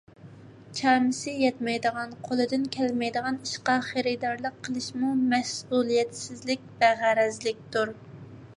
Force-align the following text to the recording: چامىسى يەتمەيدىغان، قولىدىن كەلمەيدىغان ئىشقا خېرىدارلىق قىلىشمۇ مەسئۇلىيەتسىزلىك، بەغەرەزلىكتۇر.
چامىسى 0.77 1.33
يەتمەيدىغان، 1.41 2.15
قولىدىن 2.29 2.63
كەلمەيدىغان 2.75 3.37
ئىشقا 3.47 3.77
خېرىدارلىق 3.89 4.57
قىلىشمۇ 4.69 5.13
مەسئۇلىيەتسىزلىك، 5.35 6.65
بەغەرەزلىكتۇر. 6.83 7.97